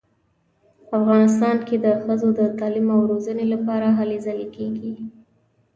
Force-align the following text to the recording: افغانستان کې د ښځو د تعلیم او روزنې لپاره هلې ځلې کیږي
افغانستان 0.97 1.57
کې 1.67 1.75
د 1.85 1.87
ښځو 2.03 2.29
د 2.39 2.41
تعلیم 2.59 2.87
او 2.95 2.99
روزنې 3.11 3.45
لپاره 3.53 3.87
هلې 3.97 4.17
ځلې 4.25 4.47
کیږي 4.55 4.93